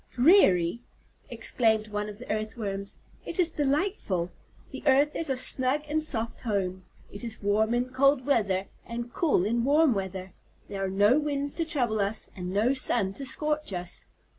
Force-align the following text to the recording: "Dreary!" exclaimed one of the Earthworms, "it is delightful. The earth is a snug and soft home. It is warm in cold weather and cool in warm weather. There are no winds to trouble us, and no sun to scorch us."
"Dreary!" 0.09 0.79
exclaimed 1.29 1.89
one 1.89 2.09
of 2.09 2.17
the 2.17 2.27
Earthworms, 2.31 2.97
"it 3.23 3.37
is 3.37 3.51
delightful. 3.51 4.31
The 4.71 4.81
earth 4.87 5.15
is 5.15 5.29
a 5.29 5.37
snug 5.37 5.83
and 5.87 6.01
soft 6.01 6.41
home. 6.41 6.85
It 7.11 7.23
is 7.23 7.43
warm 7.43 7.75
in 7.75 7.89
cold 7.91 8.25
weather 8.25 8.65
and 8.83 9.13
cool 9.13 9.45
in 9.45 9.63
warm 9.63 9.93
weather. 9.93 10.33
There 10.67 10.83
are 10.83 10.89
no 10.89 11.19
winds 11.19 11.53
to 11.53 11.65
trouble 11.65 11.99
us, 11.99 12.31
and 12.35 12.51
no 12.51 12.73
sun 12.73 13.13
to 13.13 13.27
scorch 13.27 13.73
us." 13.73 14.05